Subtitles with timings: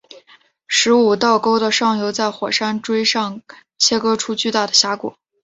[0.65, 3.39] 十五道沟的上游在火山锥上
[3.77, 5.13] 切割出巨大的峡谷。